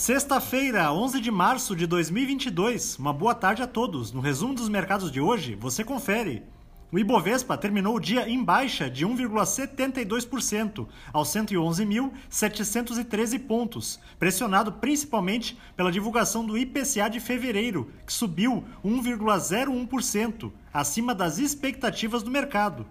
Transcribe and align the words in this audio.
Sexta-feira, 0.00 0.90
11 0.90 1.20
de 1.20 1.30
março 1.30 1.76
de 1.76 1.86
2022. 1.86 2.98
Uma 2.98 3.12
boa 3.12 3.34
tarde 3.34 3.62
a 3.62 3.66
todos. 3.66 4.12
No 4.12 4.22
resumo 4.22 4.54
dos 4.54 4.66
mercados 4.66 5.12
de 5.12 5.20
hoje, 5.20 5.54
você 5.54 5.84
confere. 5.84 6.42
O 6.90 6.98
Ibovespa 6.98 7.54
terminou 7.54 7.96
o 7.96 8.00
dia 8.00 8.26
em 8.26 8.42
baixa 8.42 8.88
de 8.88 9.06
1,72% 9.06 10.88
aos 11.12 11.28
111.713 11.28 13.46
pontos, 13.46 14.00
pressionado 14.18 14.72
principalmente 14.72 15.58
pela 15.76 15.92
divulgação 15.92 16.46
do 16.46 16.56
IPCA 16.56 17.10
de 17.10 17.20
fevereiro, 17.20 17.92
que 18.06 18.12
subiu 18.14 18.64
1,01%, 18.82 20.50
acima 20.72 21.14
das 21.14 21.38
expectativas 21.38 22.22
do 22.22 22.30
mercado. 22.30 22.86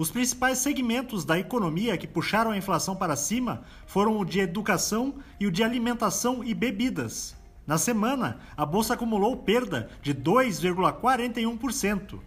Os 0.00 0.10
principais 0.10 0.56
segmentos 0.56 1.26
da 1.26 1.38
economia 1.38 1.98
que 1.98 2.06
puxaram 2.06 2.52
a 2.52 2.56
inflação 2.56 2.96
para 2.96 3.14
cima 3.14 3.60
foram 3.86 4.18
o 4.18 4.24
de 4.24 4.40
educação 4.40 5.16
e 5.38 5.46
o 5.46 5.52
de 5.52 5.62
alimentação 5.62 6.42
e 6.42 6.54
bebidas. 6.54 7.36
Na 7.66 7.76
semana, 7.76 8.38
a 8.56 8.64
bolsa 8.64 8.94
acumulou 8.94 9.36
perda 9.36 9.90
de 10.00 10.14
2,41%. 10.14 12.18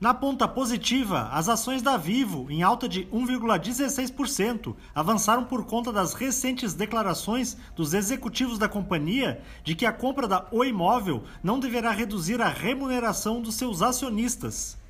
Na 0.00 0.12
ponta 0.12 0.48
positiva, 0.48 1.28
as 1.30 1.48
ações 1.48 1.82
da 1.82 1.96
Vivo, 1.96 2.48
em 2.50 2.64
alta 2.64 2.88
de 2.88 3.04
1,16%, 3.04 4.74
avançaram 4.92 5.44
por 5.44 5.64
conta 5.66 5.92
das 5.92 6.14
recentes 6.14 6.74
declarações 6.74 7.56
dos 7.76 7.94
executivos 7.94 8.58
da 8.58 8.68
companhia 8.68 9.40
de 9.62 9.76
que 9.76 9.86
a 9.86 9.92
compra 9.92 10.26
da 10.26 10.48
O 10.50 10.64
Imóvel 10.64 11.22
não 11.44 11.60
deverá 11.60 11.92
reduzir 11.92 12.42
a 12.42 12.48
remuneração 12.48 13.40
dos 13.40 13.54
seus 13.54 13.82
acionistas. 13.82 14.82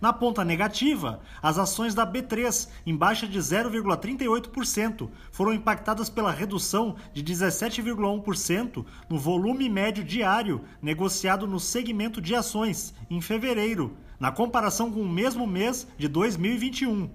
Na 0.00 0.12
ponta 0.12 0.44
negativa, 0.44 1.20
as 1.42 1.58
ações 1.58 1.92
da 1.92 2.06
B3, 2.06 2.68
em 2.86 2.96
baixa 2.96 3.26
de 3.26 3.36
0,38%, 3.38 5.08
foram 5.32 5.52
impactadas 5.52 6.08
pela 6.08 6.30
redução 6.30 6.94
de 7.12 7.22
17,1% 7.24 8.84
no 9.08 9.18
volume 9.18 9.68
médio 9.68 10.04
diário 10.04 10.60
negociado 10.80 11.48
no 11.48 11.58
segmento 11.58 12.20
de 12.20 12.32
ações 12.34 12.94
em 13.10 13.20
fevereiro, 13.20 13.96
na 14.20 14.30
comparação 14.30 14.90
com 14.90 15.02
o 15.02 15.08
mesmo 15.08 15.48
mês 15.48 15.88
de 15.98 16.06
2021. 16.06 17.10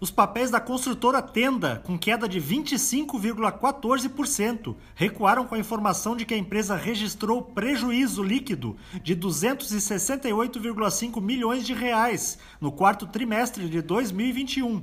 Os 0.00 0.10
papéis 0.10 0.50
da 0.50 0.58
construtora 0.60 1.22
Tenda, 1.22 1.80
com 1.84 1.96
queda 1.96 2.28
de 2.28 2.40
25,14%, 2.40 4.74
recuaram 4.94 5.46
com 5.46 5.54
a 5.54 5.58
informação 5.58 6.16
de 6.16 6.26
que 6.26 6.34
a 6.34 6.36
empresa 6.36 6.76
registrou 6.76 7.40
prejuízo 7.40 8.22
líquido 8.22 8.76
de 9.02 9.16
268,5 9.16 11.22
milhões 11.22 11.64
de 11.64 11.72
reais 11.72 12.38
no 12.60 12.70
quarto 12.72 13.06
trimestre 13.06 13.66
de 13.68 13.80
2021. 13.80 14.82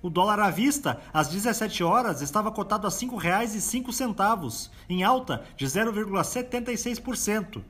O 0.00 0.08
dólar 0.08 0.38
à 0.38 0.48
vista, 0.48 0.98
às 1.12 1.28
17 1.28 1.84
horas, 1.84 2.22
estava 2.22 2.52
cotado 2.52 2.86
a 2.86 2.90
R$ 2.90 2.96
5,05, 2.96 4.70
em 4.88 5.02
alta 5.02 5.44
de 5.56 5.66
0,76%. 5.66 7.62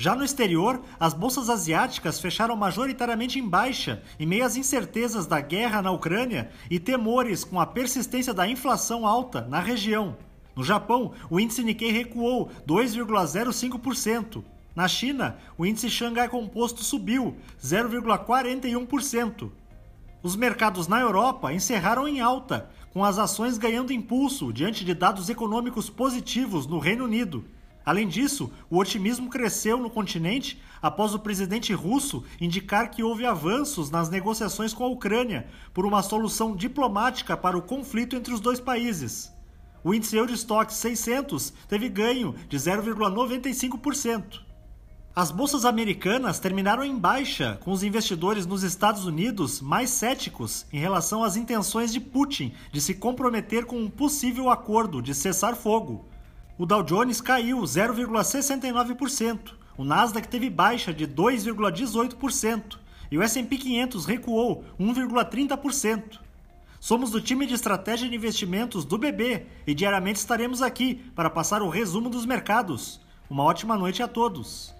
Já 0.00 0.14
no 0.14 0.24
exterior, 0.24 0.80
as 1.00 1.12
bolsas 1.12 1.50
asiáticas 1.50 2.20
fecharam 2.20 2.54
majoritariamente 2.54 3.40
em 3.40 3.48
baixa, 3.48 4.00
em 4.16 4.24
meio 4.24 4.46
às 4.46 4.54
incertezas 4.56 5.26
da 5.26 5.40
guerra 5.40 5.82
na 5.82 5.90
Ucrânia 5.90 6.52
e 6.70 6.78
temores 6.78 7.42
com 7.42 7.58
a 7.58 7.66
persistência 7.66 8.32
da 8.32 8.46
inflação 8.46 9.04
alta 9.04 9.40
na 9.40 9.58
região. 9.58 10.16
No 10.54 10.62
Japão, 10.62 11.14
o 11.28 11.40
índice 11.40 11.64
Nikkei 11.64 11.90
recuou 11.90 12.48
2,05%. 12.64 14.44
Na 14.72 14.86
China, 14.86 15.36
o 15.58 15.66
índice 15.66 15.90
Xangai 15.90 16.28
Composto 16.28 16.84
subiu 16.84 17.36
0,41%. 17.60 19.50
Os 20.22 20.36
mercados 20.36 20.86
na 20.86 21.00
Europa 21.00 21.52
encerraram 21.52 22.06
em 22.06 22.20
alta, 22.20 22.70
com 22.92 23.04
as 23.04 23.18
ações 23.18 23.58
ganhando 23.58 23.92
impulso 23.92 24.52
diante 24.52 24.84
de 24.84 24.94
dados 24.94 25.28
econômicos 25.28 25.90
positivos 25.90 26.68
no 26.68 26.78
Reino 26.78 27.04
Unido. 27.04 27.44
Além 27.84 28.06
disso, 28.06 28.50
o 28.68 28.78
otimismo 28.78 29.30
cresceu 29.30 29.78
no 29.78 29.88
continente 29.88 30.60
após 30.80 31.14
o 31.14 31.18
presidente 31.18 31.72
russo 31.72 32.22
indicar 32.40 32.90
que 32.90 33.02
houve 33.02 33.24
avanços 33.24 33.90
nas 33.90 34.10
negociações 34.10 34.74
com 34.74 34.84
a 34.84 34.88
Ucrânia 34.88 35.46
por 35.72 35.86
uma 35.86 36.02
solução 36.02 36.54
diplomática 36.54 37.36
para 37.36 37.56
o 37.56 37.62
conflito 37.62 38.14
entre 38.14 38.34
os 38.34 38.40
dois 38.40 38.60
países. 38.60 39.32
O 39.82 39.94
índice 39.94 40.16
Eurostock 40.16 40.72
600 40.72 41.52
teve 41.68 41.88
ganho 41.88 42.34
de 42.48 42.56
0,95%. 42.56 44.40
As 45.14 45.32
bolsas 45.32 45.64
americanas 45.64 46.38
terminaram 46.38 46.84
em 46.84 46.96
baixa, 46.96 47.58
com 47.64 47.72
os 47.72 47.82
investidores 47.82 48.46
nos 48.46 48.62
Estados 48.62 49.04
Unidos 49.04 49.60
mais 49.60 49.90
céticos 49.90 50.64
em 50.72 50.78
relação 50.78 51.24
às 51.24 51.36
intenções 51.36 51.92
de 51.92 51.98
Putin 51.98 52.52
de 52.70 52.80
se 52.80 52.94
comprometer 52.94 53.64
com 53.64 53.80
um 53.80 53.90
possível 53.90 54.48
acordo 54.48 55.02
de 55.02 55.14
cessar 55.14 55.56
fogo. 55.56 56.08
O 56.58 56.66
Dow 56.66 56.82
Jones 56.82 57.20
caiu 57.20 57.60
0,69%, 57.60 59.52
o 59.76 59.84
Nasdaq 59.84 60.26
teve 60.26 60.50
baixa 60.50 60.92
de 60.92 61.06
2,18% 61.06 62.76
e 63.12 63.16
o 63.16 63.22
S&P 63.22 63.56
500 63.56 64.04
recuou 64.04 64.64
1,30%. 64.78 66.18
Somos 66.80 67.12
do 67.12 67.20
time 67.20 67.46
de 67.46 67.54
estratégia 67.54 68.08
de 68.08 68.16
investimentos 68.16 68.84
do 68.84 68.98
BB 68.98 69.46
e 69.68 69.72
diariamente 69.72 70.18
estaremos 70.18 70.60
aqui 70.60 70.96
para 71.14 71.30
passar 71.30 71.62
o 71.62 71.68
resumo 71.68 72.10
dos 72.10 72.26
mercados. 72.26 73.00
Uma 73.30 73.44
ótima 73.44 73.76
noite 73.76 74.02
a 74.02 74.08
todos. 74.08 74.74